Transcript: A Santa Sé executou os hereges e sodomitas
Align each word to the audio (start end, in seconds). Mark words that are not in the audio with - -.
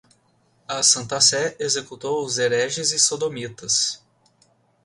A 0.67 0.81
Santa 0.81 1.21
Sé 1.21 1.55
executou 1.59 2.25
os 2.25 2.39
hereges 2.39 2.91
e 2.91 2.97
sodomitas 2.97 4.01